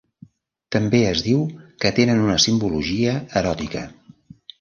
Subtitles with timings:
[0.75, 1.43] També es diu
[1.85, 3.13] que tenen una simbologia
[3.43, 3.85] eròtica.